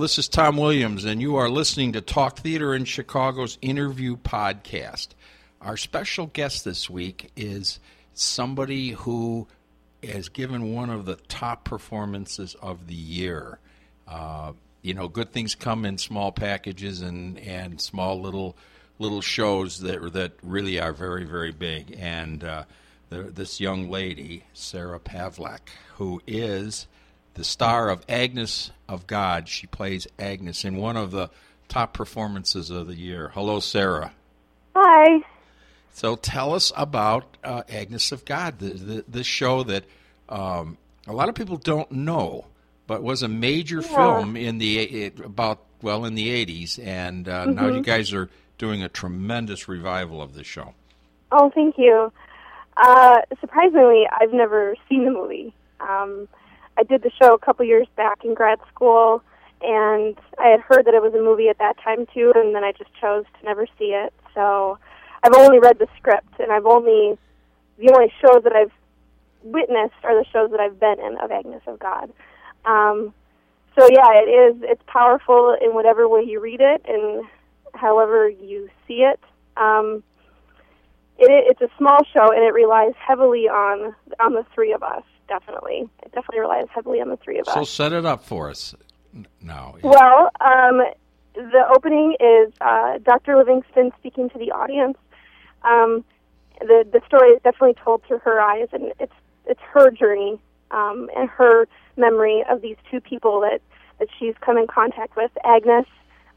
[0.00, 5.08] This is Tom Williams, and you are listening to Talk Theater in Chicago's interview podcast.
[5.60, 7.78] Our special guest this week is
[8.12, 9.46] somebody who
[10.02, 13.60] has given one of the top performances of the year.
[14.08, 18.56] Uh, you know, good things come in small packages and, and small little
[18.98, 21.96] little shows that that really are very very big.
[21.96, 22.64] And uh,
[23.10, 25.68] the, this young lady, Sarah Pavlak,
[25.98, 26.88] who is
[27.34, 29.48] the star of Agnes of God.
[29.48, 31.30] She plays Agnes in one of the
[31.68, 33.30] top performances of the year.
[33.34, 34.12] Hello, Sarah.
[34.74, 35.24] Hi.
[35.92, 39.84] So tell us about uh, Agnes of God, the, the, the show that
[40.28, 40.76] um,
[41.06, 42.46] a lot of people don't know,
[42.86, 43.96] but was a major yeah.
[43.96, 47.54] film in the it, about well in the eighties, and uh, mm-hmm.
[47.54, 50.74] now you guys are doing a tremendous revival of the show.
[51.30, 52.12] Oh, thank you.
[52.76, 55.54] Uh, surprisingly, I've never seen the movie.
[55.80, 56.28] Um,
[56.76, 59.22] I did the show a couple years back in grad school,
[59.62, 62.64] and I had heard that it was a movie at that time too, and then
[62.64, 64.12] I just chose to never see it.
[64.34, 64.78] So
[65.22, 67.16] I've only read the script, and I've only
[67.78, 68.72] the only shows that I've
[69.42, 72.12] witnessed are the shows that I've been in of Agnes of God.
[72.64, 73.14] Um,
[73.78, 74.62] so yeah, it is.
[74.62, 77.24] It's powerful in whatever way you read it and
[77.74, 79.20] however you see it.
[79.56, 80.02] Um,
[81.18, 85.04] it, it's a small show, and it relies heavily on on the three of us
[85.28, 85.88] definitely.
[86.02, 87.54] It definitely relies heavily on the three of us.
[87.54, 88.74] So set it up for us
[89.40, 89.74] now.
[89.82, 89.90] Yeah.
[89.90, 90.82] Well, um,
[91.34, 93.36] the opening is uh, Dr.
[93.36, 94.96] Livingstone speaking to the audience.
[95.62, 96.04] Um,
[96.60, 99.12] the the story is definitely told through her eyes, and it's
[99.46, 100.38] it's her journey
[100.70, 101.66] um, and her
[101.96, 103.60] memory of these two people that
[103.98, 105.86] that she's come in contact with, Agnes,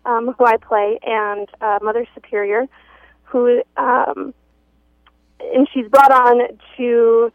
[0.05, 2.67] um, who I play, and uh, Mother Superior,
[3.23, 4.33] who um,
[5.39, 7.31] and she's brought on to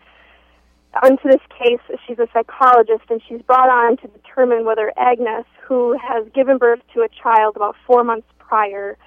[1.02, 5.96] onto this case, she's a psychologist, and she's brought on to determine whether Agnes, who
[5.98, 8.98] has given birth to a child about four months prior,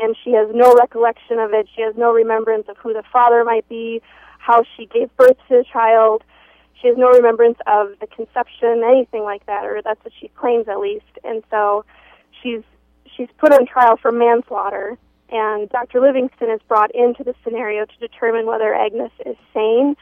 [0.00, 3.44] and she has no recollection of it, she has no remembrance of who the father
[3.44, 4.00] might be,
[4.38, 6.22] how she gave birth to the child,
[6.80, 10.68] she has no remembrance of the conception, anything like that, or that's what she claims
[10.68, 11.04] at least.
[11.24, 11.84] And so
[12.42, 12.62] she's
[13.16, 14.98] she's put on trial for manslaughter,
[15.30, 16.00] and Dr.
[16.00, 19.96] Livingstone is brought into the scenario to determine whether Agnes is sane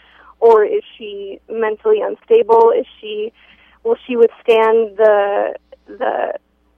[0.44, 2.71] or is she mentally unstable?
[2.78, 3.32] Is she
[3.82, 5.55] will she withstand the
[5.87, 6.34] the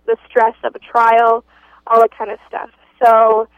[0.06, 1.44] the stress of a trial?
[1.88, 2.70] All that kind of stuff.
[3.02, 3.48] So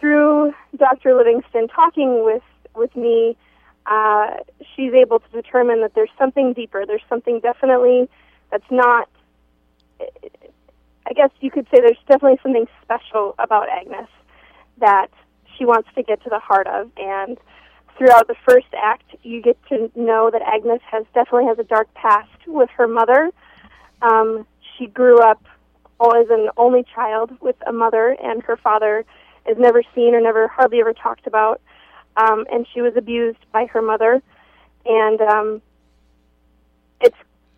[0.00, 1.14] through Dr.
[1.14, 2.42] Livingstone talking with
[2.74, 3.36] with me,
[3.84, 4.38] uh,
[4.74, 6.86] she's able to determine that there's something deeper.
[6.86, 8.08] There's something definitely
[8.50, 9.06] that's not.
[10.00, 14.08] I guess you could say there's definitely something special about Agnes
[14.78, 15.08] that
[15.56, 17.38] she wants to get to the heart of, and
[17.96, 21.92] throughout the first act, you get to know that Agnes has definitely has a dark
[21.94, 23.30] past with her mother.
[24.02, 24.46] Um,
[24.76, 25.42] she grew up
[26.00, 29.04] as an only child with a mother, and her father
[29.48, 31.60] is never seen or never hardly ever talked about.
[32.16, 34.22] Um, and she was abused by her mother,
[34.84, 35.62] and um,
[37.00, 37.16] it's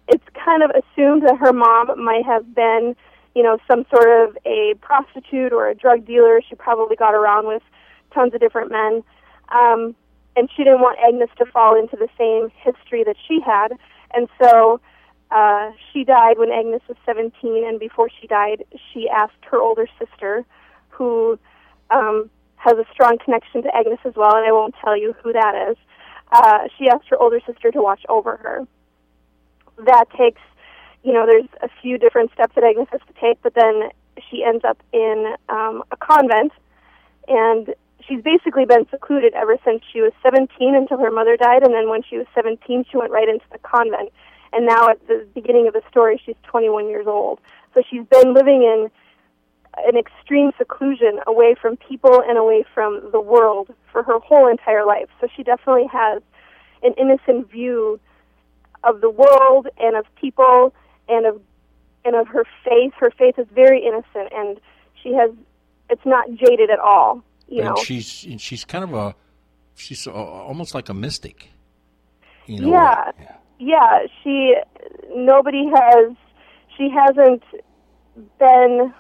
[0.08, 2.96] it's kind of assumed that her mom might have been,
[3.34, 6.40] you know, some sort of a prostitute or a drug dealer.
[6.48, 7.62] She probably got around with
[8.12, 9.04] tons of different men.
[9.50, 9.94] Um,
[10.36, 13.68] and she didn't want Agnes to fall into the same history that she had.
[14.14, 14.80] And so
[15.30, 17.32] uh, she died when Agnes was 17,
[17.66, 20.44] and before she died, she asked her older sister,
[20.88, 21.38] who
[21.90, 25.32] um, has a strong connection to Agnes as well, and I won't tell you who
[25.32, 25.76] that is.
[26.32, 28.66] Uh, she asked her older sister to watch over her.
[29.84, 30.40] That takes,
[31.02, 33.90] you know, there's a few different steps that Agnes has to take, but then
[34.30, 36.52] she ends up in um, a convent,
[37.28, 37.74] and
[38.08, 41.88] she's basically been secluded ever since she was 17 until her mother died, and then
[41.88, 44.10] when she was 17, she went right into the convent.
[44.52, 47.38] And now at the beginning of the story, she's 21 years old.
[47.74, 48.90] So she's been living in
[49.76, 54.84] an extreme seclusion away from people and away from the world for her whole entire
[54.84, 55.08] life.
[55.20, 56.22] So she definitely has
[56.82, 58.00] an innocent view
[58.82, 60.72] of the world and of people
[61.08, 61.40] and of
[62.04, 62.92] and of her faith.
[62.98, 64.58] Her faith is very innocent and
[65.02, 65.30] she has
[65.90, 67.22] it's not jaded at all.
[67.48, 67.82] You and know?
[67.82, 69.14] she's she's kind of a
[69.74, 71.48] she's a, almost like a mystic.
[72.46, 74.06] You know, yeah, yeah, yeah.
[74.22, 74.54] She
[75.14, 76.14] nobody has
[76.76, 77.42] she hasn't
[78.38, 78.92] been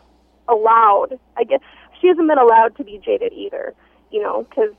[0.48, 1.18] allowed.
[1.36, 1.60] I guess
[2.00, 3.74] she hasn't been allowed to be jaded either.
[4.10, 4.74] You know, because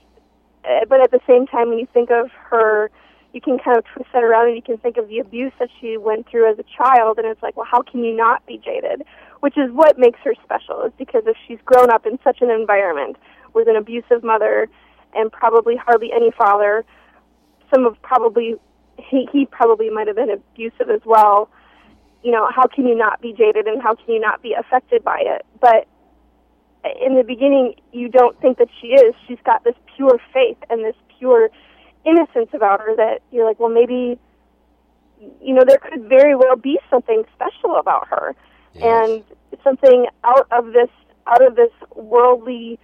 [0.66, 2.90] eh, but at the same time, when you think of her,
[3.34, 5.70] you can kind of twist that around and you can think of the abuse that
[5.80, 8.58] she went through as a child, and it's like, well, how can you not be
[8.58, 9.04] jaded?
[9.42, 12.50] Which is what makes her special, is because if she's grown up in such an
[12.50, 13.18] environment
[13.54, 14.68] with an abusive mother
[15.14, 16.86] and probably hardly any father.
[17.74, 18.56] Some of probably
[18.98, 21.50] he he probably might have been abusive as well.
[22.24, 25.04] you know, how can you not be jaded and how can you not be affected
[25.04, 25.46] by it?
[25.62, 25.88] But
[27.02, 29.14] in the beginning, you don't think that she is.
[29.28, 31.50] She's got this pure faith and this pure
[32.06, 34.18] innocence about her that you're like, well, maybe,
[35.42, 38.36] you know, there could very well be something special about her,
[38.74, 38.84] Yes.
[38.84, 39.24] and
[39.64, 40.90] something out of this
[41.28, 42.80] out of this worldly,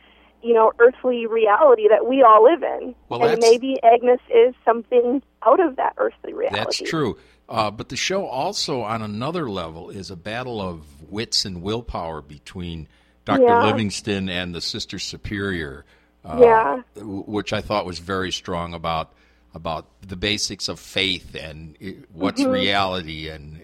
[0.45, 2.93] you know, earthly reality that we all live in.
[3.09, 6.55] Well, and maybe Agnes is something out of that earthly reality.
[6.57, 7.17] That's true.
[7.49, 12.21] Uh, but the show also, on another level, is a battle of wits and willpower
[12.21, 12.87] between
[13.25, 13.41] Dr.
[13.43, 13.63] Yeah.
[13.65, 15.83] Livingstone and the Sister Superior.
[16.23, 16.81] Uh, Yeah.
[17.03, 19.13] Which I thought was very strong about
[19.55, 21.77] about the basics of faith and
[22.11, 22.51] what's Mm-hmm.
[22.51, 23.61] reality, and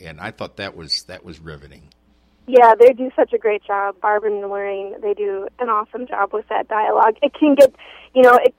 [0.00, 1.88] and I thought that was that was riveting.
[2.52, 4.00] Yeah, they do such a great job.
[4.00, 7.16] Barb and Lorraine, they do an awesome job with that dialogue.
[7.22, 7.72] It can get,
[8.12, 8.54] you know, it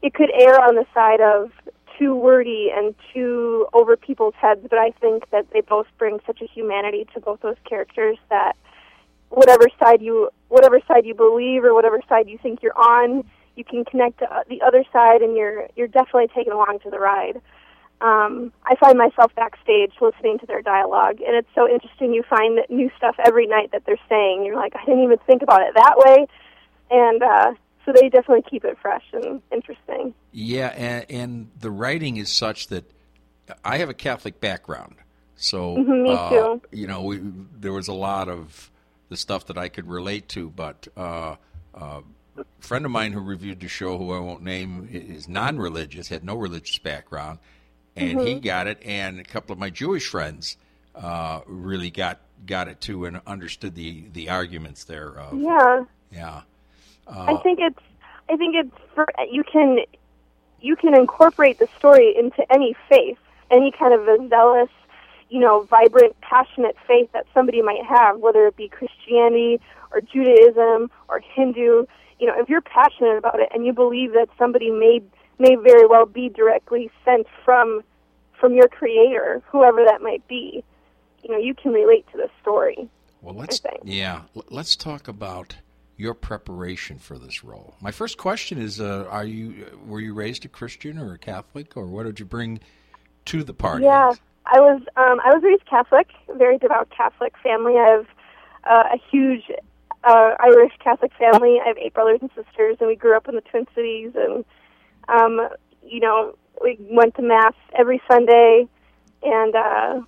[0.00, 1.50] it could err on the side of
[1.98, 6.40] too wordy and too over people's heads, but I think that they both bring such
[6.40, 8.52] a humanity to both those characters that
[9.30, 13.24] whatever side you whatever side you believe or whatever side you think you're on,
[13.56, 17.00] you can connect to the other side, and you're you're definitely taken along to the
[17.00, 17.40] ride.
[18.00, 22.12] Um, I find myself backstage listening to their dialogue, and it's so interesting.
[22.12, 24.44] You find that new stuff every night that they're saying.
[24.44, 26.26] You're like, I didn't even think about it that way,
[26.90, 27.52] and uh,
[27.84, 30.12] so they definitely keep it fresh and interesting.
[30.32, 32.84] Yeah, and, and the writing is such that
[33.64, 34.96] I have a Catholic background,
[35.36, 36.62] so Mhm, me uh, too.
[36.72, 37.20] you know we,
[37.58, 38.70] there was a lot of
[39.08, 40.50] the stuff that I could relate to.
[40.50, 41.36] But uh,
[41.74, 42.00] uh,
[42.36, 46.24] a friend of mine who reviewed the show, who I won't name, is non-religious, had
[46.24, 47.38] no religious background,
[47.96, 48.26] and Mm-hmm.
[48.26, 48.78] he got it.
[48.84, 50.56] And a couple of my Jewish friends
[50.94, 55.08] uh, really got got it too and understood the the arguments there.
[55.08, 56.42] Of, Yeah, yeah.
[57.08, 57.78] I think it's
[58.28, 59.78] I think it's for you can
[60.60, 63.18] you can incorporate the story into any faith,
[63.50, 64.70] any kind of a zealous,
[65.28, 69.60] you know, vibrant, passionate faith that somebody might have, whether it be Christianity
[69.92, 71.84] or Judaism or Hindu.
[72.18, 75.02] You know, if you're passionate about it and you believe that somebody may
[75.38, 77.82] may very well be directly sent from
[78.38, 80.62] from your creator, whoever that might be,
[81.22, 82.88] you know, you can relate to the story.
[83.22, 85.56] Well, let's yeah, let's talk about
[85.96, 87.74] your preparation for this role.
[87.80, 91.76] My first question is: uh, Are you were you raised a Christian or a Catholic,
[91.76, 92.60] or what did you bring
[93.26, 93.84] to the party?
[93.84, 94.12] Yeah,
[94.46, 97.78] I was um, I was raised Catholic, very devout Catholic family.
[97.78, 98.06] I have
[98.64, 99.50] uh, a huge
[100.04, 101.58] uh, Irish Catholic family.
[101.64, 104.12] I have eight brothers and sisters, and we grew up in the Twin Cities.
[104.14, 104.44] And
[105.08, 105.48] um,
[105.82, 108.66] you know, we went to mass every Sunday,
[109.22, 110.00] and uh,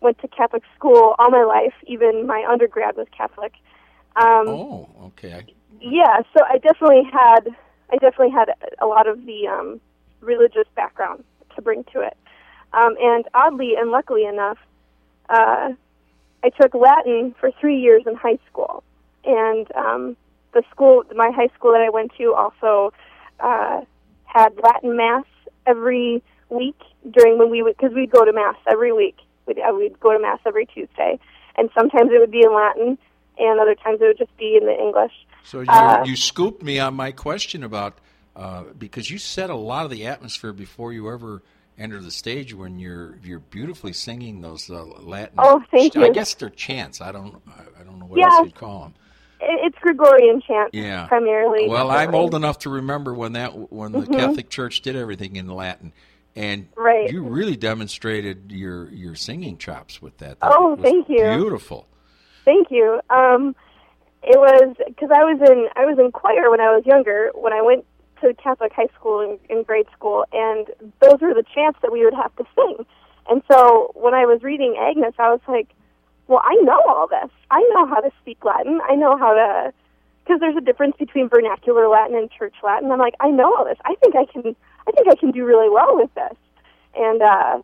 [0.00, 1.74] went to Catholic school all my life.
[1.86, 3.52] Even my undergrad was Catholic.
[4.16, 5.44] Um, Oh, okay.
[5.80, 7.48] yeah, so I definitely had
[7.90, 9.80] I definitely had a lot of the um,
[10.20, 11.24] religious background
[11.56, 12.16] to bring to it,
[12.72, 14.58] um, and oddly and luckily enough,
[15.28, 15.70] uh,
[16.44, 18.82] I took Latin for three years in high school,
[19.24, 20.16] and um,
[20.52, 22.92] the school, my high school that I went to, also
[23.40, 23.80] uh,
[24.32, 25.24] had Latin mass
[25.66, 26.78] every week
[27.10, 29.16] during when we would because we'd go to mass every week.
[29.46, 31.18] We'd, uh, we'd go to mass every Tuesday,
[31.56, 32.98] and sometimes it would be in Latin,
[33.38, 35.12] and other times it would just be in the English.
[35.44, 37.98] So you Uh, you scooped me on my question about
[38.36, 41.42] uh, because you set a lot of the atmosphere before you ever
[41.78, 45.34] enter the stage when you're you're beautifully singing those uh, Latin.
[45.38, 46.04] Oh, thank you.
[46.04, 47.00] I guess they're chants.
[47.00, 48.26] I don't I- I don't know what Yeah.
[48.26, 48.94] else you'd call them.
[49.42, 51.06] It- It's Gregorian chant Yeah.
[51.06, 51.68] primarily.
[51.68, 52.20] Well, I'm definitely.
[52.20, 55.92] old enough to remember when that when the Catholic Church did everything in Latin,
[56.36, 57.10] and Right.
[57.10, 60.40] you really demonstrated your your singing chops with that.
[60.40, 61.18] That Oh, was thank you.
[61.18, 61.86] Beautiful.
[62.44, 63.00] Thank you.
[63.10, 63.54] Um,
[64.22, 67.30] it was because I was in I was in choir when I was younger.
[67.34, 67.84] When I went
[68.20, 70.68] to Catholic high school and in grade school, and
[71.00, 72.86] those were the chants that we would have to sing.
[73.28, 75.68] And so when I was reading Agnes, I was like,
[76.32, 77.30] "Well, I know all this.
[77.50, 78.80] I know how to speak Latin.
[78.88, 79.72] I know how to."
[80.24, 82.90] Because there's a difference between vernacular Latin and church Latin.
[82.92, 83.78] I'm like, I know all this.
[83.84, 84.54] I think I can.
[84.86, 86.36] I think I can do really well with this.
[86.96, 87.60] And uh,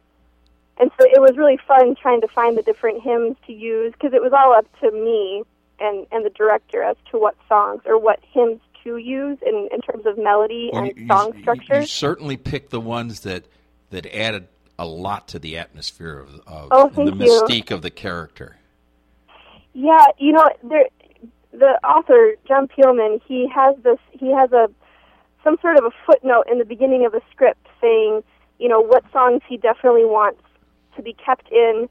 [0.81, 4.13] and so it was really fun trying to find the different hymns to use because
[4.13, 5.43] it was all up to me
[5.81, 9.81] and and the director as to what songs or what hymns to use in in
[9.81, 11.81] terms of melody Well, and you, song you- structure.
[11.81, 13.45] you certainly picked the ones that
[13.91, 14.49] that added
[14.79, 17.43] a lot to the atmosphere of, of Oh, the thank you.
[17.43, 18.57] mystique of the character.
[19.79, 20.89] Yeah, you know, there,
[21.53, 23.99] the author John Pielmeier, he has this.
[24.13, 24.69] He has a
[25.45, 28.23] some sort of a footnote in the beginning of the script saying,
[28.59, 30.43] you know, what songs he definitely wants
[30.97, 31.89] to be kept in,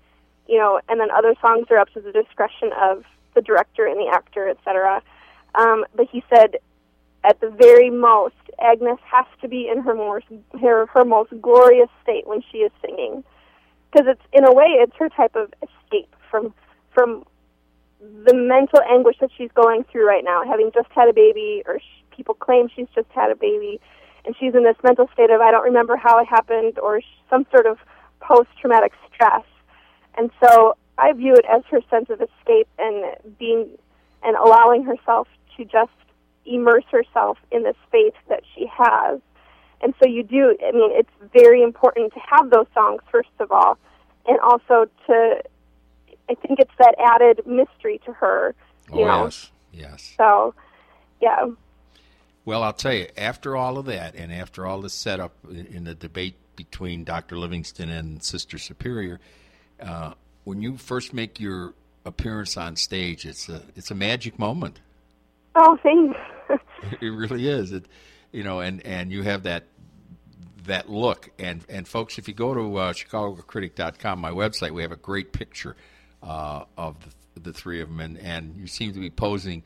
[0.48, 4.00] you know, and then other songs are up to the discretion of the director and
[4.00, 5.02] the actor, etc.
[5.56, 6.58] Um, but he said,
[7.26, 10.26] at the very most, Agnes has to be in her most
[10.62, 13.24] her, her most glorious state when she is singing.
[13.92, 16.54] because it's in a way it's her type of escape from
[16.94, 17.26] from
[18.00, 21.80] the mental anguish that she's going through right now, having just had a baby, or
[22.16, 23.80] people claim she's just had a baby,
[24.26, 27.46] and she's in this mental state of I don't remember how it happened, or some
[27.52, 27.78] sort of
[28.20, 29.46] post-traumatic stress.
[30.18, 33.78] And so I view it as her sense of escape and being
[34.24, 35.92] and allowing herself to just
[36.46, 39.20] immerse herself in the space that she has.
[39.82, 43.52] And so you do, I mean, it's very important to have those songs, first of
[43.52, 43.78] all,
[44.26, 45.44] and also to,
[46.30, 48.56] I think it's that added mystery to her.
[48.92, 49.24] You oh, know?
[49.26, 49.52] yes.
[49.74, 50.14] Yes.
[50.18, 50.54] So,
[51.22, 51.48] yeah.
[52.46, 55.96] Well, I'll tell you, after all of that, and after all the setup in the
[55.96, 57.38] debate between Dr.
[57.38, 59.20] Livingstone and Sister Superior,
[59.82, 60.14] uh,
[60.46, 61.74] when you first make your
[62.06, 64.80] appearance on stage, it's a it's a magic moment.
[65.56, 66.18] Oh, thanks.
[67.02, 67.74] it really is.
[67.74, 67.86] It,
[68.32, 69.66] you know, and and you have that
[70.66, 71.30] that look.
[71.38, 75.34] And and folks, if you go to uh, ChicagoCritic.com, my website, we have a great
[75.34, 75.76] picture
[76.24, 76.96] uh, of
[77.36, 79.64] the, the three of them, and and you seem to be posing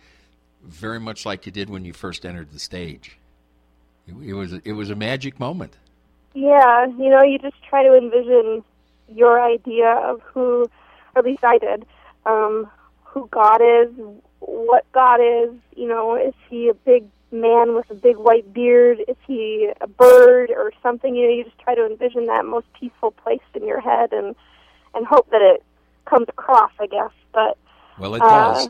[0.63, 3.17] very much like you did when you first entered the stage.
[4.07, 5.77] It, it was it was a magic moment.
[6.33, 8.63] Yeah, you know, you just try to envision
[9.09, 10.69] your idea of who,
[11.15, 11.85] or at least I did,
[12.25, 12.69] um,
[13.03, 13.89] who God is,
[14.39, 15.49] what God is.
[15.75, 18.99] You know, is he a big man with a big white beard?
[19.07, 21.15] Is he a bird or something?
[21.15, 24.35] You know, you just try to envision that most peaceful place in your head and
[24.93, 25.63] and hope that it
[26.11, 26.71] comes across.
[26.79, 27.57] I guess, but
[27.97, 28.69] well, it uh, does.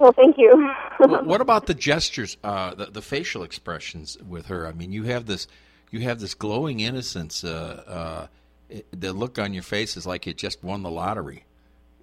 [0.00, 0.72] Well, thank you.
[1.00, 4.66] well, what about the gestures, uh, the, the facial expressions with her?
[4.66, 5.46] I mean, you have this,
[5.90, 7.44] you have this glowing innocence.
[7.44, 8.26] Uh, uh,
[8.70, 11.44] it, the look on your face is like you just won the lottery.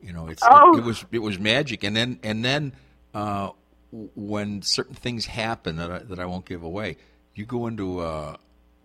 [0.01, 0.75] You know, it's oh.
[0.75, 2.74] it, it, was it was magic, and then and then
[3.15, 3.50] uh,
[3.91, 6.98] when certain things happen that I, that I won't give away,
[7.34, 8.38] you go into a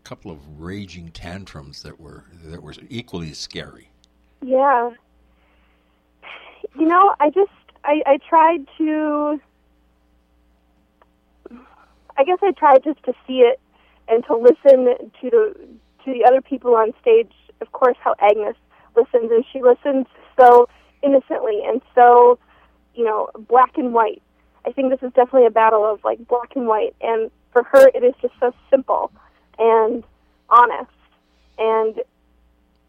[0.04, 3.90] couple of raging tantrums that were that were equally scary.
[4.40, 4.92] Yeah.
[6.78, 7.50] You know, I just
[7.84, 9.40] I, I tried to
[12.16, 13.60] I guess I tried just to see it
[14.08, 14.86] and to listen
[15.20, 15.54] to the
[16.04, 17.32] to the other people on stage.
[17.60, 18.56] Of course, how Agnes
[18.96, 20.06] listens, and she listens
[20.38, 20.68] so
[21.02, 22.38] innocently and so,
[22.94, 24.22] you know, black and white.
[24.66, 27.88] I think this is definitely a battle of like black and white, and for her,
[27.94, 29.10] it is just so simple
[29.58, 30.04] and
[30.48, 30.90] honest
[31.58, 32.00] and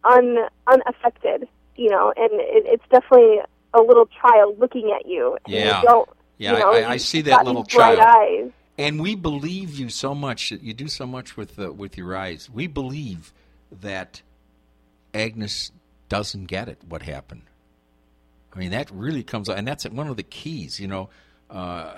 [0.04, 0.38] un
[0.68, 1.48] unaffected.
[1.76, 3.40] You know, and it, it's definitely
[3.74, 5.38] a little child looking at you.
[5.48, 5.82] yeah.
[5.82, 6.06] You
[6.38, 8.00] yeah, you know, I, I see that little child.
[8.00, 8.52] Eyes.
[8.78, 10.50] And we believe you so much.
[10.50, 12.50] That you do so much with uh, with your eyes.
[12.50, 13.34] We believe
[13.72, 14.22] that
[15.14, 15.72] Agnes
[16.10, 16.80] doesn't get it.
[16.88, 17.44] What happened?
[18.54, 20.80] I mean, that really comes, and that's one of the keys.
[20.80, 21.10] You know,
[21.50, 21.94] uh,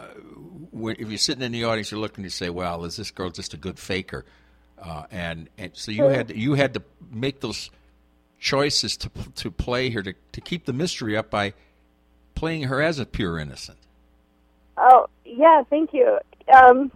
[0.73, 3.53] if you're sitting in the audience, you're looking to say, "Well, is this girl just
[3.53, 4.25] a good faker?"
[4.77, 7.71] Uh, and and so you had to, you had to make those
[8.37, 11.53] choices to to play here to to keep the mystery up by
[12.35, 13.77] playing her as a pure innocent.
[14.77, 16.19] Oh yeah, thank you.
[16.53, 16.91] Um,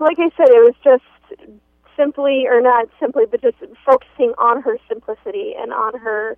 [0.00, 1.04] like I said, it was just
[1.96, 6.36] simply, or not simply, but just focusing on her simplicity and on her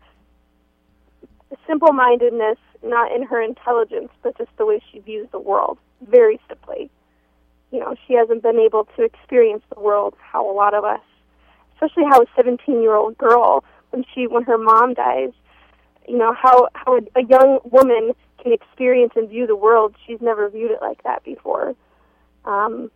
[1.67, 6.41] simple mindedness, not in her intelligence, but just the way she views the world, very
[6.49, 6.91] simply.
[7.73, 11.01] You know, she hasn't been able to experience the world how a lot of us,
[11.75, 15.33] especially how a 17 year old girl, when she, when her mom dies,
[16.09, 19.95] you know, how, how a young woman can experience and view the world.
[20.07, 21.75] She's never viewed it like that before.
[22.45, 22.91] Um,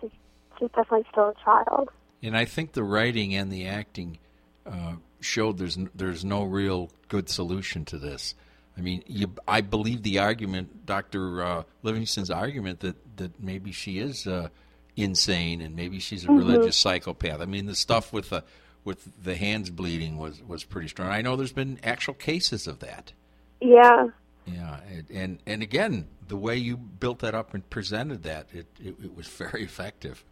[0.00, 0.10] she's,
[0.58, 1.90] she's definitely still a child.
[2.22, 4.18] And I think the writing and the acting
[4.66, 8.34] uh, showed there's there's no real good solution to this.
[8.76, 13.98] I mean, you, I believe the argument, Doctor uh, Livingstone's argument that that maybe she
[13.98, 14.48] is uh,
[14.96, 16.38] insane and maybe she's a mm-hmm.
[16.38, 17.40] religious psychopath.
[17.40, 18.44] I mean, the stuff with the
[18.84, 21.08] with the hands bleeding was was pretty strong.
[21.08, 23.12] I know there's been actual cases of that.
[23.60, 24.08] Yeah.
[24.44, 28.66] Yeah, and and, and again, the way you built that up and presented that, it
[28.80, 30.24] it, it was very effective.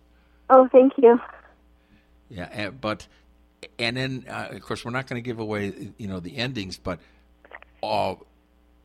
[0.49, 1.21] Oh, thank you.
[2.29, 3.07] Yeah, but
[3.79, 6.79] and then uh, of course we're not going to give away you know the endings,
[6.79, 6.99] but
[7.83, 8.15] uh,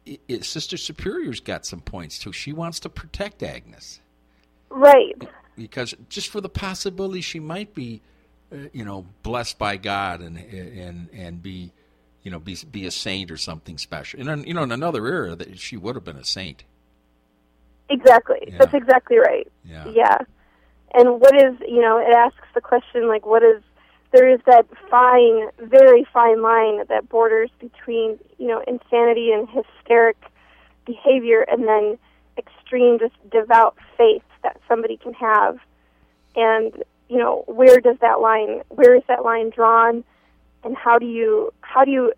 [0.05, 2.31] it, it, Sister Superior's got some points too.
[2.31, 3.99] She wants to protect Agnes,
[4.69, 5.15] right?
[5.55, 8.01] Because just for the possibility she might be,
[8.73, 11.71] you know, blessed by God and and and be,
[12.23, 14.27] you know, be be a saint or something special.
[14.27, 16.63] And you know, in another era, that she would have been a saint.
[17.89, 18.39] Exactly.
[18.47, 18.57] Yeah.
[18.59, 19.47] That's exactly right.
[19.63, 19.87] Yeah.
[19.89, 20.17] Yeah.
[20.93, 23.61] And what is, you know, it asks the question like, what is
[24.11, 30.17] there is that fine, very fine line that borders between, you know, insanity and hysteric
[30.85, 31.97] behavior and then
[32.37, 35.57] extreme, just devout faith that somebody can have.
[36.35, 40.03] And, you know, where does that line, where is that line drawn?
[40.65, 42.11] and how do you how do you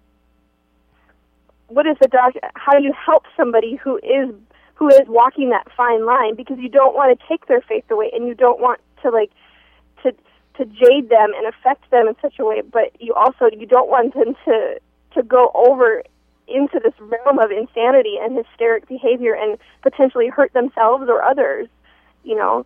[1.68, 4.34] what is the doctor how do you help somebody who is
[4.74, 8.10] who is walking that fine line because you don't want to take their faith away
[8.14, 9.32] and you don't want to like
[10.02, 10.12] to
[10.56, 13.90] to jade them and affect them in such a way but you also you don't
[13.90, 14.80] want them to
[15.14, 16.04] to go over
[16.48, 21.68] into this realm of insanity and hysteric behavior and potentially hurt themselves or others
[22.24, 22.66] you know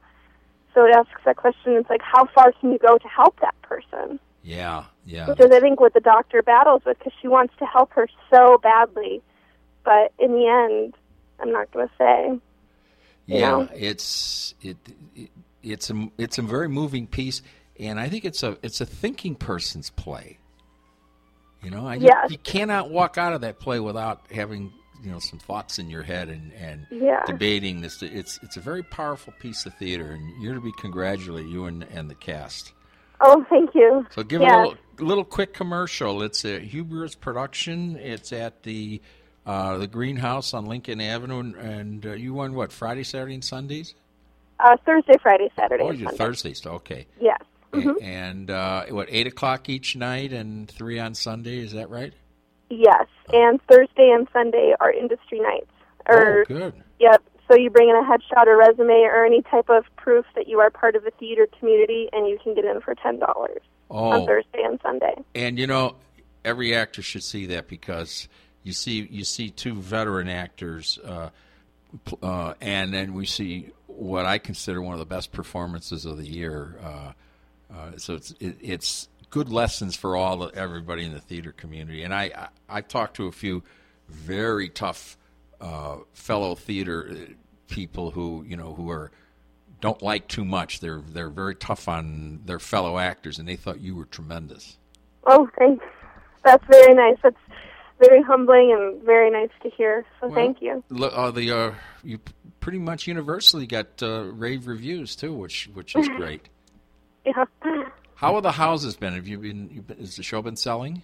[0.73, 1.73] so it asks that question.
[1.73, 4.19] It's like how far can you go to help that person?
[4.43, 5.27] Yeah yeah.
[5.27, 8.07] Which is i think what the doctor battles with because she wants to help her
[8.29, 9.21] so badly
[9.83, 10.93] but in the end
[11.39, 12.39] i'm not going to say
[13.25, 13.69] yeah know?
[13.73, 14.77] it's it,
[15.15, 15.29] it
[15.63, 17.41] it's a it's a very moving piece
[17.79, 20.37] and i think it's a it's a thinking person's play.
[21.63, 22.31] You know, I, yes.
[22.31, 24.73] you cannot walk out of that play without having
[25.03, 27.24] you know some thoughts in your head and, and yeah.
[27.25, 28.01] debating this.
[28.01, 31.84] It's it's a very powerful piece of theater, and you're to be congratulated, you and,
[31.84, 32.74] and the cast.
[33.20, 34.05] Oh, thank you.
[34.12, 34.51] So give yes.
[34.51, 36.24] a little, little quick commercial.
[36.24, 37.96] It's a Hubris production.
[37.98, 39.01] It's at the
[39.46, 43.93] uh, the Greenhouse on Lincoln Avenue, and uh, you run what Friday, Saturday, and Sundays?
[44.60, 45.84] Uh, Thursday, Friday, Saturday.
[45.84, 46.65] Oh, you Thursdays.
[46.65, 47.08] Okay.
[47.20, 47.41] Yes.
[47.74, 48.03] Mm-hmm.
[48.03, 51.60] And uh, what eight o'clock each night and three on Sunday?
[51.60, 52.13] Is that right?
[52.71, 55.67] Yes, and Thursday and Sunday are industry nights.
[56.07, 56.73] Or, oh, good.
[56.99, 57.21] Yep.
[57.49, 60.59] So you bring in a headshot or resume or any type of proof that you
[60.61, 64.11] are part of the theater community, and you can get in for ten dollars oh.
[64.11, 65.15] on Thursday and Sunday.
[65.35, 65.95] And you know,
[66.45, 68.29] every actor should see that because
[68.63, 71.29] you see you see two veteran actors, uh,
[72.23, 76.27] uh, and then we see what I consider one of the best performances of the
[76.27, 76.79] year.
[76.81, 77.11] Uh,
[77.73, 82.03] uh, so it's it, it's good lessons for all everybody in the theater community.
[82.03, 83.63] And I, I have talked to a few
[84.07, 85.17] very tough
[85.59, 87.33] uh, fellow theater uh,
[87.67, 89.11] people who you know who are
[89.79, 90.79] don't like too much.
[90.79, 94.77] They're they're very tough on their fellow actors, and they thought you were tremendous.
[95.25, 95.85] Oh, thanks.
[96.43, 97.17] That's very nice.
[97.23, 97.38] That's
[97.99, 100.06] very humbling and very nice to hear.
[100.19, 100.84] So well, thank you.
[100.89, 102.19] Look, uh, the uh, you
[102.60, 106.49] pretty much universally got uh, rave reviews too, which which is great.
[107.25, 107.45] Yeah.
[108.21, 109.13] How have the houses been?
[109.15, 109.67] Have you been?
[109.71, 111.01] You been has the show been selling?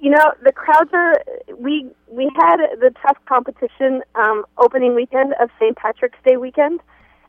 [0.00, 1.22] You know, the crowds are.
[1.58, 5.76] We we had the tough competition um, opening weekend of St.
[5.76, 6.80] Patrick's Day weekend,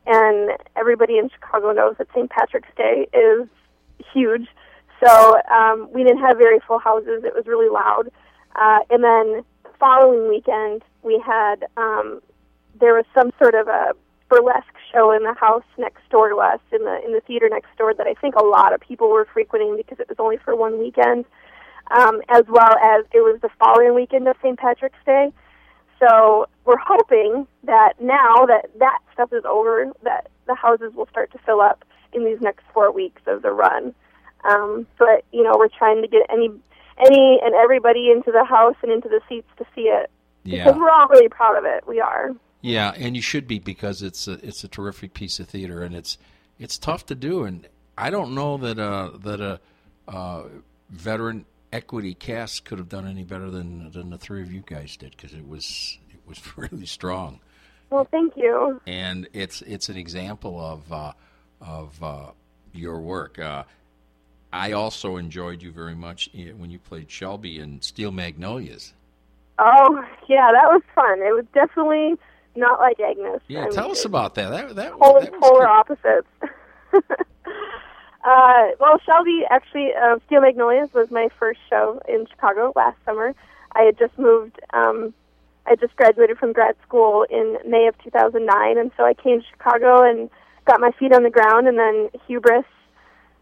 [0.07, 2.29] and everybody in Chicago knows that St.
[2.29, 3.49] Patrick's Day is
[4.13, 4.47] huge.
[5.05, 7.25] So um, we didn't have very full houses.
[7.25, 8.09] It was really loud.
[8.55, 12.21] Uh, and then the following weekend, we had um,
[12.79, 13.91] there was some sort of a
[14.33, 17.75] burlesque show in the house next door to us in the in the theater next
[17.77, 20.55] door that I think a lot of people were frequenting because it was only for
[20.55, 21.25] one weekend,
[21.91, 24.57] um, as well as it was the following weekend of St.
[24.57, 25.31] Patrick's Day.
[25.99, 31.31] So we're hoping that now that that stuff is over, that the houses will start
[31.31, 33.93] to fill up in these next four weeks of the run.
[34.49, 36.49] Um, but you know, we're trying to get any
[36.99, 40.11] any and everybody into the house and into the seats to see it
[40.43, 40.65] Yeah.
[40.65, 41.87] because we're all really proud of it.
[41.87, 42.31] We are.
[42.63, 45.93] Yeah, and you should be because it's a it's a terrific piece of theater, and
[45.93, 46.17] it's
[46.57, 47.43] it's tough to do.
[47.43, 49.59] And I don't know that uh, that a
[50.07, 50.43] uh,
[50.89, 54.95] veteran equity cast could have done any better than than the three of you guys
[54.95, 57.41] did because it was it was really strong.
[57.89, 58.81] Well, thank you.
[58.87, 61.11] And it's it's an example of uh,
[61.59, 62.31] of uh,
[62.71, 63.39] your work.
[63.39, 63.65] Uh,
[64.53, 68.93] I also enjoyed you very much when you played Shelby in Steel Magnolias.
[69.59, 71.19] Oh, yeah, that was fun.
[71.19, 72.15] It was definitely
[72.55, 73.41] not like Agnes.
[73.47, 74.49] Yeah, I mean, tell us about that.
[74.49, 76.27] That that, polar, that was polar opposites.
[76.93, 83.33] uh, well, Shelby actually, uh, Steel Magnolias was my first show in Chicago last summer.
[83.75, 84.59] I had just moved.
[84.73, 85.13] Um,
[85.65, 89.47] I just graduated from grad school in May of 2009, and so I came to
[89.47, 90.29] Chicago and
[90.65, 91.67] got my feet on the ground.
[91.67, 92.65] And then Hubris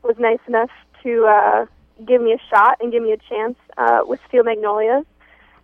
[0.04, 0.70] was nice enough
[1.04, 1.66] to uh,
[2.06, 5.06] give me a shot and give me a chance uh, with Steel Magnolias.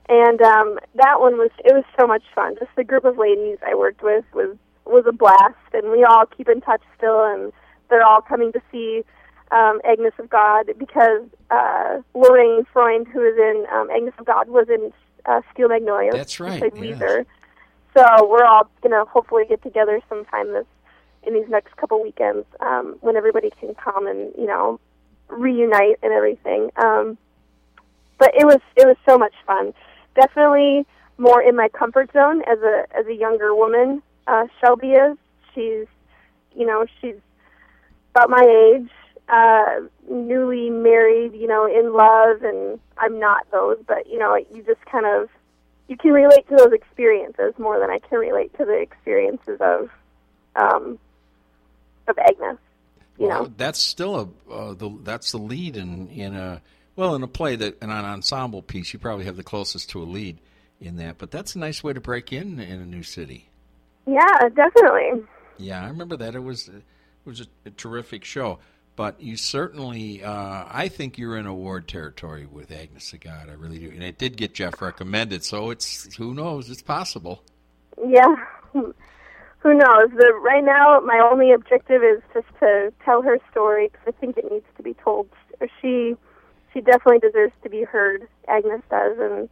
[0.09, 2.55] And um, that one was it was so much fun.
[2.57, 6.25] Just the group of ladies I worked with was was a blast, and we all
[6.25, 7.51] keep in touch still, and
[7.89, 9.03] they're all coming to see
[9.51, 14.47] um, Agnes of God because uh, Lorraine Freund, who is in um, Agnes of God,
[14.47, 14.93] was in
[15.25, 16.13] uh, Steel Magnolias.
[16.13, 16.99] That's right, played yes.
[16.99, 17.25] Ouiser.
[17.95, 20.65] So we're all gonna hopefully get together sometime this
[21.23, 24.79] in these next couple weekends um, when everybody can come and you know
[25.27, 26.69] reunite and everything.
[26.77, 27.17] Um,
[28.17, 29.73] but it was it was so much fun.
[30.17, 30.85] Definitely
[31.17, 34.01] more in my comfort zone as a as a younger woman.
[34.27, 35.17] Uh, Shelby is.
[35.53, 35.85] She's
[36.55, 37.15] you know she's
[38.17, 38.89] about my age,
[39.29, 43.77] uh, newly married, you know, in love, and I'm not those.
[43.87, 45.29] But you know, you just kind of
[45.87, 49.89] you can relate to those experiences more than I can relate to the experiences of
[50.55, 50.99] um,
[52.07, 52.57] of Agnes.
[53.17, 56.61] You well, know, that's still a uh, the, that's the lead in in a
[56.97, 60.01] Well, in a play that in an ensemble piece, you probably have the closest to
[60.01, 60.39] a lead
[60.81, 61.19] in that.
[61.19, 63.49] But that's a nice way to break in in a new city.
[64.07, 65.23] Yeah, definitely.
[65.57, 66.33] Yeah, I remember that.
[66.33, 66.83] It was it
[67.23, 68.59] was a, a terrific show.
[68.95, 73.47] But you certainly, uh, I think you're in award territory with Agnes of God.
[73.47, 75.43] I really do, and it did get Jeff recommended.
[75.43, 76.71] So it's who knows?
[76.71, 77.43] It's possible.
[78.07, 78.33] Yeah,
[78.73, 78.93] who
[79.63, 80.09] knows?
[80.15, 84.37] But right now, my only objective is just to tell her story because I think
[84.37, 85.29] it needs to be told.
[85.79, 86.15] She
[86.77, 88.27] she definitely deserves to be heard.
[88.47, 89.49] Agnes does, and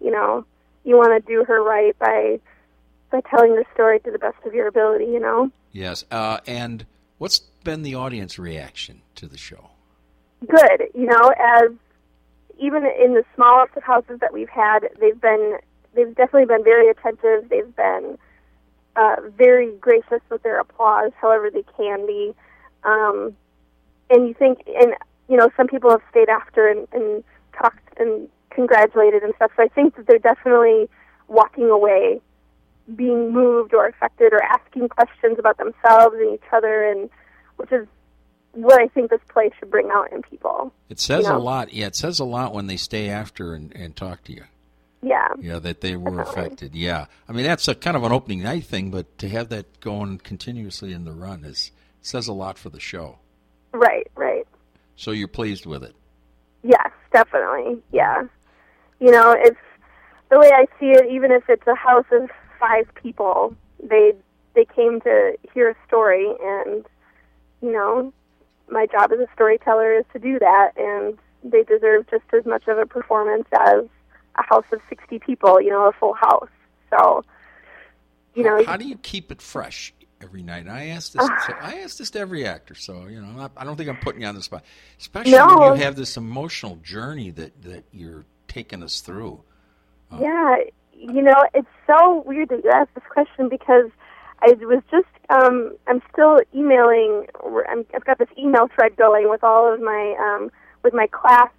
[0.00, 0.44] you know,
[0.84, 2.38] you want to do her right by
[3.10, 5.06] by telling the story to the best of your ability.
[5.06, 5.50] You know.
[5.72, 6.84] Yes, uh, and
[7.18, 9.70] what's been the audience reaction to the show?
[10.46, 10.88] Good.
[10.94, 11.70] You know, as
[12.58, 15.58] even in the smallest of houses that we've had, they've been
[15.94, 17.48] they've definitely been very attentive.
[17.48, 18.18] They've been
[18.96, 22.34] uh, very gracious with their applause, however they can be.
[22.84, 23.34] Um,
[24.08, 24.94] and you think, and
[25.28, 29.50] you know, some people have stayed after and, and talked and congratulated and stuff.
[29.56, 30.88] So I think that they're definitely
[31.28, 32.20] walking away,
[32.94, 37.10] being moved or affected, or asking questions about themselves and each other, and
[37.56, 37.86] which is
[38.52, 40.72] what I think this play should bring out in people.
[40.88, 41.36] It says you know?
[41.36, 41.72] a lot.
[41.72, 44.44] Yeah, it says a lot when they stay after and, and talk to you.
[45.02, 45.28] Yeah.
[45.38, 46.42] Yeah, that they were Definitely.
[46.42, 46.74] affected.
[46.74, 49.80] Yeah, I mean that's a kind of an opening night thing, but to have that
[49.80, 53.18] going continuously in the run is says a lot for the show.
[53.72, 54.06] Right.
[54.16, 54.25] Right.
[54.96, 55.94] So you're pleased with it.
[56.62, 57.82] Yes, definitely.
[57.92, 58.24] Yeah.
[58.98, 59.60] You know, it's
[60.30, 61.10] the way I see it.
[61.10, 62.28] Even if it's a house of
[62.58, 64.14] five people, they
[64.54, 66.84] they came to hear a story, and
[67.60, 68.12] you know,
[68.70, 72.66] my job as a storyteller is to do that, and they deserve just as much
[72.66, 73.84] of a performance as
[74.38, 75.60] a house of sixty people.
[75.60, 76.48] You know, a full house.
[76.90, 77.22] So,
[78.34, 80.66] you know, how, how do you keep it fresh every night?
[80.66, 81.22] And I ask this.
[81.22, 82.74] I ask this to every actor.
[82.74, 84.64] So you know, I'm not, I don't think I'm putting you on the spot,
[84.98, 85.46] especially No.
[85.46, 89.42] when you have this emotional journey that that you're taking us through.
[90.20, 90.56] Yeah,
[90.92, 93.90] you know, it's so weird that you asked this question because
[94.40, 97.26] I was just, um, I'm still emailing.
[97.68, 100.50] I'm, I've got this email thread going with all of my, um,
[100.82, 101.50] with my class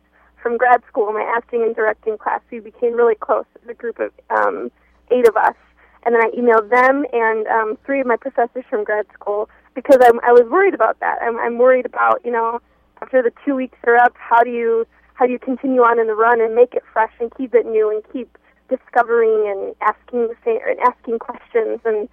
[0.41, 2.41] from grad school, my acting and directing class.
[2.51, 4.71] We became really close as a group of um,
[5.11, 5.55] eight of us,
[6.05, 9.97] and then I emailed them and um, three of my professors from grad school because
[10.01, 11.19] I'm, I was worried about that.
[11.21, 12.59] I'm, I'm worried about, you know,
[13.01, 16.05] after the two weeks are up, how do you how do you continue on in
[16.05, 18.37] the run and make it fresh and keep it new and keep
[18.69, 22.07] discovering and asking and asking questions and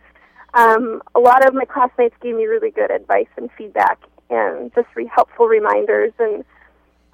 [0.55, 3.99] um, a lot of my classmates gave me really good advice and feedback
[4.31, 6.45] and just re- helpful reminders and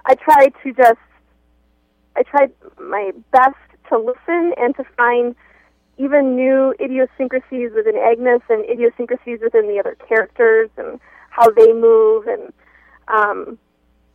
[0.05, 0.99] I tried to just
[2.15, 3.55] I tried my best
[3.89, 5.35] to listen and to find
[6.03, 12.27] even new idiosyncrasies within Agnes and idiosyncrasies within the other characters and how they move
[12.27, 12.53] and
[13.07, 13.57] um,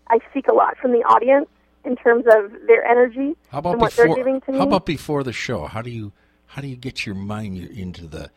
[0.08, 1.48] I seek a lot from the audience
[1.84, 4.06] in terms of their energy How about and what before?
[4.06, 4.58] they're giving to me.
[4.58, 5.66] How about before the show?
[5.66, 6.12] How do you
[6.46, 8.30] how do you get your mind into the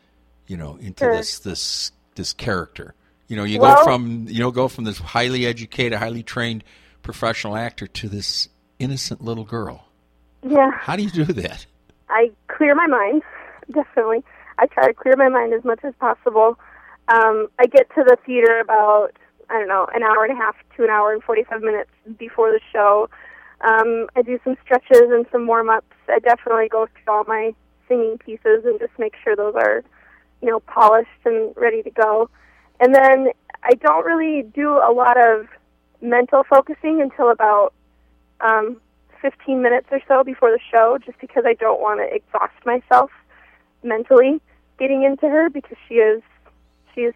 [0.46, 1.16] you know into Sure.
[1.16, 2.94] this this this character?
[3.28, 6.64] You know, you Well- go from you know go from this highly educated, highly trained
[7.02, 9.86] professional actor to this innocent little girl.
[10.42, 11.66] yeah, How do you do that?
[12.08, 13.22] I clear my mind,
[13.74, 14.24] definitely.
[14.58, 16.58] I try to clear my mind as much as possible.
[17.08, 19.12] Um, I get to the theater about,
[19.48, 22.52] I don't know, an hour and a half to an hour and 45 minutes before
[22.52, 23.08] the show.
[23.62, 25.86] Um, I do some stretches and some warm ups.
[26.08, 27.54] I definitely go through all my
[27.88, 29.82] singing pieces and just make sure those are,
[30.40, 32.30] you know, polished and ready to go.
[32.78, 33.28] And then
[33.62, 35.46] I don't really do a lot of
[36.00, 37.74] mental focusing until about
[38.40, 38.80] um,
[39.20, 43.10] 15 minutes or so before the show, just because I don't want to exhaust myself
[43.82, 44.40] mentally
[44.78, 46.22] getting into her because she is
[46.94, 47.14] she is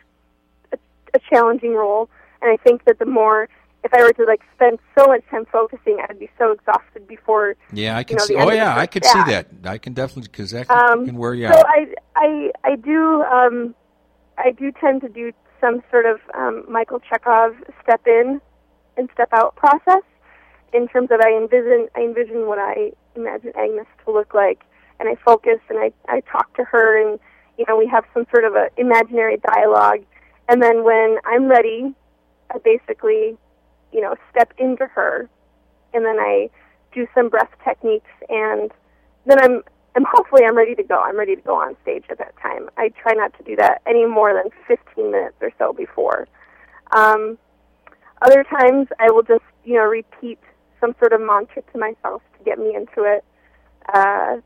[0.73, 0.79] a,
[1.15, 2.09] a challenging role,
[2.43, 3.49] and I think that the more
[3.83, 7.55] if I were to like spend so much time focusing, I'd be so exhausted before.
[7.73, 8.37] Yeah, I can You know, see.
[8.37, 9.49] Oh yeah, I could see that.
[9.65, 11.67] I can definitely because that can, Um, can wear you So out.
[11.67, 13.75] I I I do um
[14.39, 18.41] I do tend to do some sort of um, Michael Chekhov step in
[18.97, 20.03] and step out process
[20.73, 24.65] in terms of I envision I envision what I imagine Agnes to look like,
[25.01, 27.19] and I focus and I I talk to her and
[27.59, 30.01] you know we have some sort of a imaginary dialogue,
[30.49, 31.95] and then when I'm ready,
[32.51, 33.37] I basically
[33.93, 35.29] you know step into her,
[35.93, 36.51] and then I
[36.95, 38.71] do some breath techniques and
[39.27, 39.63] then I'm
[39.97, 41.01] I'm hopefully I'm ready to go.
[41.01, 42.69] I'm ready to go on stage at that time.
[42.77, 46.27] I try not to do that any more than 15 minutes or so before.
[46.91, 47.39] Um,
[48.21, 50.39] other times I will just you know repeat
[50.81, 53.25] some sort of mantra to myself to get me into it.
[53.93, 54.37] Uh,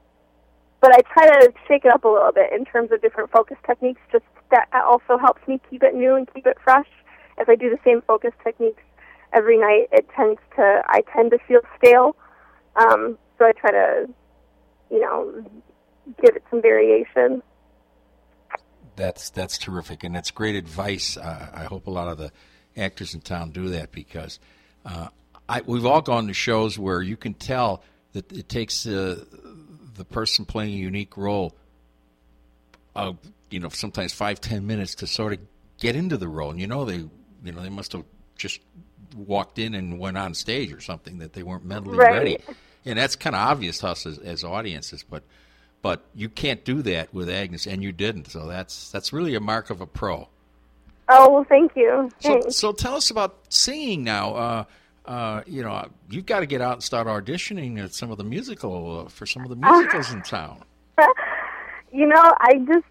[0.80, 3.56] but I try to shake it up a little bit in terms of different focus
[3.66, 4.00] techniques.
[4.12, 6.88] Just that also helps me keep it new and keep it fresh.
[7.38, 8.82] If I do the same focus techniques
[9.32, 12.16] every night, it tends to I tend to feel stale.
[12.76, 14.08] Um, so I try to,
[14.90, 15.44] you know,
[16.22, 17.42] give it some variation.
[18.96, 21.16] That's that's terrific, and that's great advice.
[21.16, 22.32] Uh, I hope a lot of the
[22.76, 24.38] actors in town do that because
[24.84, 25.08] uh,
[25.48, 29.24] I, we've all gone to shows where you can tell that it takes uh,
[29.98, 31.54] the person playing a unique role,
[32.96, 33.12] uh,
[33.50, 35.40] you know, sometimes five ten minutes to sort of
[35.78, 36.96] get into the role, and you know they,
[37.44, 38.04] you know, they must have
[38.36, 38.60] just
[39.16, 42.12] walked in and went on stage or something that they weren't mentally Right.
[42.12, 42.38] ready,
[42.86, 45.22] and that's kind of obvious to us as, as audiences, but.
[45.80, 48.32] But you can't do that with Agnes, and you didn't.
[48.32, 50.26] So that's that's really a mark of a pro.
[51.08, 52.10] Oh well, thank you.
[52.18, 54.34] So, so tell us about singing now.
[54.34, 54.64] Uh,
[55.08, 58.24] uh, you know, you've got to get out and start auditioning at some of the
[58.24, 60.62] musical uh, for some of the musicals in town.
[61.92, 62.84] you know, I just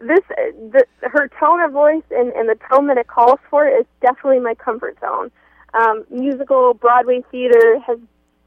[0.00, 3.86] this the, her tone of voice and, and the tone that it calls for is
[4.02, 5.30] definitely my comfort zone.
[5.72, 7.98] Um, musical Broadway theater has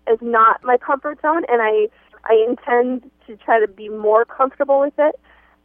[0.08, 1.88] is not my comfort zone, and I
[2.26, 5.20] I intend to try to be more comfortable with it.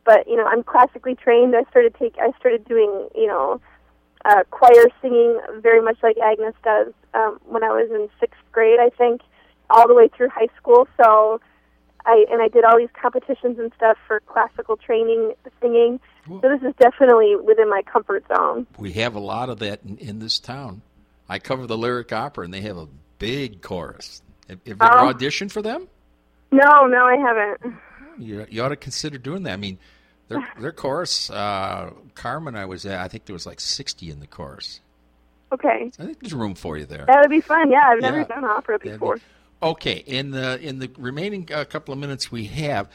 [0.06, 1.54] But you know, I'm classically trained.
[1.54, 3.60] I started take I started doing you know
[4.24, 8.78] uh, choir singing very much like Agnes does um, when I was in sixth grade,
[8.80, 9.22] I think,
[9.70, 10.86] all the way through high school.
[11.02, 11.40] So
[12.06, 16.00] I and I did all these competitions and stuff for classical training singing.
[16.28, 18.66] So this is definitely within my comfort zone.
[18.78, 20.82] We have a lot of that in, in this town.
[21.28, 22.86] I cover the lyric opera, and they have a
[23.18, 24.22] big chorus.
[24.48, 25.12] Have, have you ever Oh.
[25.12, 25.88] auditioned for them?
[26.52, 27.74] No, no, I haven't.
[28.18, 29.52] You, you ought to consider doing that.
[29.52, 29.78] I mean,
[30.30, 31.28] their their chorus.
[31.28, 32.98] Uh, Carmen, I was at.
[33.00, 34.80] I think there was like sixty in the chorus.
[35.52, 37.04] Okay, I think there's room for you there.
[37.06, 37.70] that would be fun.
[37.70, 38.24] Yeah, I've never Yeah.
[38.24, 39.18] done opera That'd be- before.
[39.62, 42.88] Okay, in the in the remaining uh, couple of minutes we have,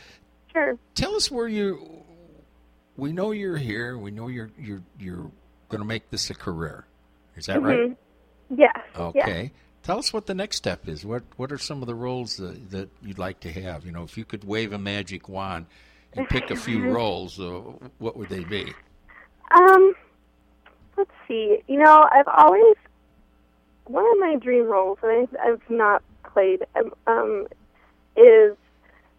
[0.52, 0.78] Sure.
[0.96, 2.02] tell us where you.
[2.98, 3.98] We know you're here.
[3.98, 5.30] We know you're you're you're
[5.70, 6.86] going to make this a career.
[7.36, 7.96] Is that right?
[8.50, 8.72] Yeah.
[8.98, 9.52] Okay.
[9.84, 11.06] Tell us what the next step is.
[11.06, 13.86] What what are some of the roles that, that you'd like to have?
[13.86, 15.66] You know, if you could wave a magic wand
[16.16, 17.62] and pick a few roles, uh,
[17.98, 18.74] what would they be?
[19.52, 19.94] Um,
[20.98, 21.60] let's see.
[21.68, 22.76] You know, I've always
[23.86, 27.48] one of my dream roles that I've, I've not played um, um,
[28.16, 28.56] is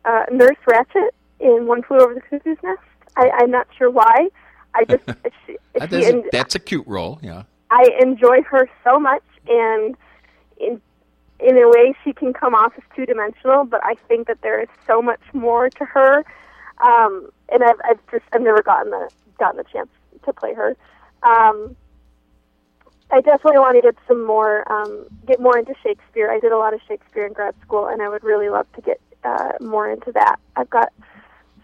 [0.04, 2.80] uh, Nurse Ratched in One Flew Over the Cuckoo's Nest.
[3.16, 4.28] I, I'm not sure why.
[4.74, 5.04] I just
[5.46, 7.18] she, That she, is that's a cute role.
[7.22, 7.44] Yeah.
[7.70, 9.96] I enjoy her so much, and
[10.58, 10.80] in
[11.38, 13.64] in a way, she can come off as two dimensional.
[13.64, 16.24] But I think that there is so much more to her,
[16.82, 19.88] um, and I've I've just I've never gotten the gotten the chance
[20.24, 20.76] to play her.
[21.22, 21.76] Um,
[23.10, 26.30] I definitely want to get some more um, get more into Shakespeare.
[26.30, 28.82] I did a lot of Shakespeare in grad school, and I would really love to
[28.82, 30.36] get uh, more into that.
[30.56, 30.92] I've got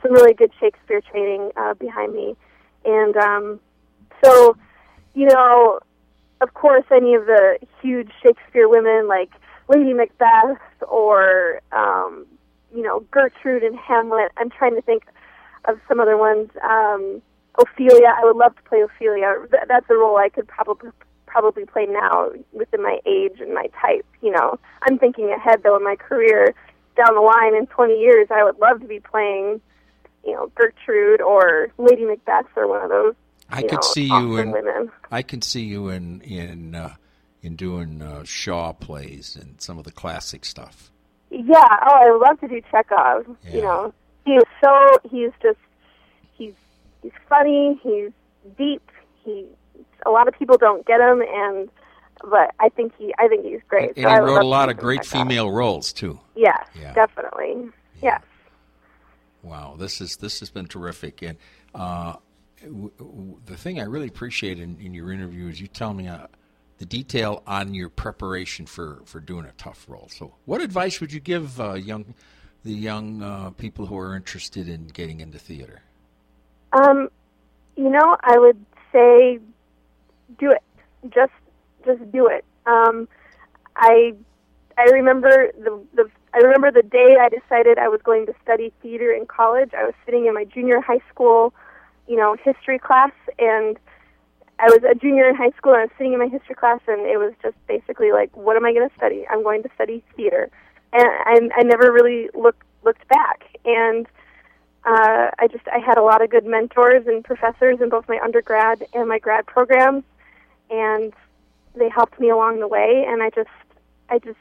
[0.03, 2.37] some really good Shakespeare training uh, behind me,
[2.85, 3.61] and um,
[4.25, 4.57] so
[5.15, 5.81] you know,
[6.41, 9.31] of course, any of the huge Shakespeare women like
[9.69, 12.27] Lady Macbeth or um,
[12.75, 14.33] you know Gertrude and Hamlet.
[14.37, 15.05] I'm trying to think
[15.67, 16.51] of some other ones.
[16.63, 17.23] Um,
[17.59, 19.35] Ophelia, I would love to play Ophelia.
[19.51, 20.91] Th- that's a role I could probably
[21.27, 24.07] probably play now within my age and my type.
[24.21, 26.55] You know, I'm thinking ahead though in my career
[26.97, 28.29] down the line in 20 years.
[28.31, 29.61] I would love to be playing,
[30.25, 33.15] you know, Gertrude or Lady Macbeth or one of those.
[33.49, 34.91] I could know, see you in women.
[35.11, 36.95] I can see you in in uh,
[37.43, 40.92] in doing uh, Shaw plays and some of the classic stuff.
[41.33, 41.65] Yeah.
[41.89, 43.25] Oh, I love to do Chekhov.
[43.45, 43.55] Yeah.
[43.55, 45.59] You know, he is so he's just
[46.35, 46.53] he's
[47.03, 47.81] he's funny.
[47.83, 48.11] He's
[48.59, 48.83] deep.
[49.25, 49.47] He
[50.05, 51.69] a lot of people don't get him, and
[52.23, 53.97] but I think he I think he's great.
[53.97, 55.23] And So he wrote a lot of great Chekhov.
[55.29, 56.21] female roles too.
[56.37, 56.93] Yes, Yeah.
[56.93, 57.71] definitely.
[58.03, 58.21] Yes.
[59.43, 61.37] Wow, this is this has been terrific, and
[61.75, 62.15] uh,
[62.63, 66.07] w- w- the thing I really appreciate in, in your interview is you tell me
[66.07, 66.27] uh,
[66.83, 70.09] the detail on your preparation for, for doing a tough role.
[70.11, 72.13] So, what advice would you give uh, young
[72.65, 75.83] the young uh, people who are interested in getting into theater?
[76.73, 77.09] Um,
[77.77, 79.39] you know, I would say
[80.41, 80.63] do it.
[81.15, 81.33] Just
[81.87, 82.45] just do it.
[82.67, 83.07] Um,
[83.77, 84.15] I
[84.77, 88.73] I remember the the I remember the day I decided I was going to study
[88.83, 89.71] theater in college.
[89.79, 91.55] I was sitting in my junior high school,
[92.09, 93.79] you know, history class and
[94.59, 96.81] I was a junior in high school and I was sitting in my history class
[96.87, 99.27] and it was just basically like, what am I going to study?
[99.29, 100.51] I'm going to study theater.
[100.93, 103.45] And I, I never really looked looked back.
[103.65, 104.07] And
[104.85, 108.19] uh, I just I had a lot of good mentors and professors in both my
[108.23, 110.03] undergrad and my grad programs,
[110.71, 111.13] and
[111.75, 113.05] they helped me along the way.
[113.07, 113.49] And I just
[114.11, 114.39] I just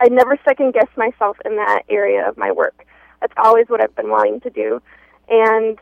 [0.00, 2.84] I never second guessed myself in that area of my work.
[3.20, 4.82] That's always what I've been wanting to do,
[5.28, 5.78] and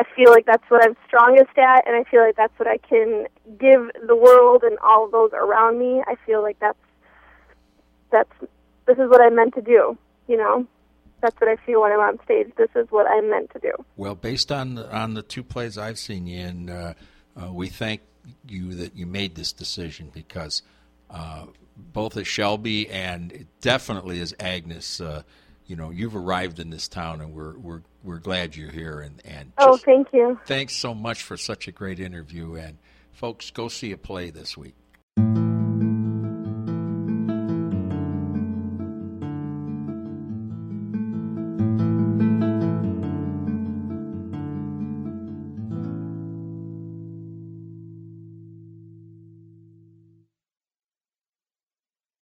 [0.00, 2.78] I feel like that's what I'm strongest at, and I feel like that's what I
[2.78, 3.26] can
[3.58, 6.02] give the world and all of those around me.
[6.06, 6.78] I feel like that's
[8.10, 8.32] that's
[8.86, 9.98] this is what I'm meant to do.
[10.26, 10.66] You know,
[11.20, 12.50] that's what I feel when I'm on stage.
[12.56, 13.72] This is what I'm meant to do.
[13.98, 16.94] Well, based on on the two plays I've seen you in, uh,
[17.36, 18.00] uh, we thank
[18.48, 20.62] you that you made this decision because
[21.10, 21.44] uh,
[21.76, 25.24] both as Shelby and definitely as Agnes, uh,
[25.70, 29.00] you know, you've arrived in this town, and we're we're we're glad you're here.
[29.00, 30.36] And and oh, thank you.
[30.44, 32.56] Thanks so much for such a great interview.
[32.56, 32.78] And
[33.12, 34.74] folks, go see a play this week.